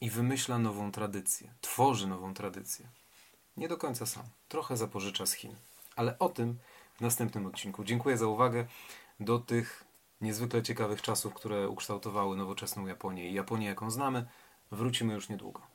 i 0.00 0.10
wymyśla 0.10 0.58
nową 0.58 0.92
tradycję, 0.92 1.54
tworzy 1.60 2.06
nową 2.06 2.34
tradycję. 2.34 2.88
Nie 3.56 3.68
do 3.68 3.76
końca 3.76 4.06
sam, 4.06 4.24
trochę 4.48 4.76
zapożycza 4.76 5.26
z 5.26 5.32
Chin, 5.32 5.56
ale 5.96 6.18
o 6.18 6.28
tym 6.28 6.58
w 6.96 7.00
następnym 7.00 7.46
odcinku. 7.46 7.84
Dziękuję 7.84 8.18
za 8.18 8.26
uwagę 8.26 8.66
do 9.20 9.38
tych 9.38 9.84
niezwykle 10.20 10.62
ciekawych 10.62 11.02
czasów, 11.02 11.34
które 11.34 11.68
ukształtowały 11.68 12.36
nowoczesną 12.36 12.86
Japonię 12.86 13.30
i 13.30 13.34
Japonię, 13.34 13.66
jaką 13.66 13.90
znamy, 13.90 14.26
wrócimy 14.70 15.14
już 15.14 15.28
niedługo. 15.28 15.73